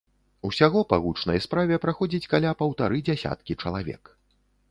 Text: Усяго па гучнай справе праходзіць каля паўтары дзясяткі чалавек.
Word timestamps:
Усяго 0.47 0.79
па 0.93 0.97
гучнай 1.03 1.41
справе 1.45 1.77
праходзіць 1.83 2.29
каля 2.33 2.55
паўтары 2.61 2.97
дзясяткі 3.09 3.59
чалавек. 3.67 4.03